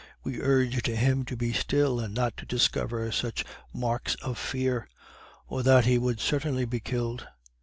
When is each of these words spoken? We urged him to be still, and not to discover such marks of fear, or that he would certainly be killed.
We 0.23 0.41
urged 0.41 0.87
him 0.87 1.25
to 1.25 1.37
be 1.37 1.53
still, 1.53 1.99
and 1.99 2.11
not 2.11 2.35
to 2.37 2.45
discover 2.47 3.11
such 3.11 3.45
marks 3.71 4.15
of 4.15 4.39
fear, 4.39 4.89
or 5.47 5.61
that 5.61 5.85
he 5.85 5.99
would 5.99 6.19
certainly 6.19 6.65
be 6.65 6.79
killed. 6.79 7.27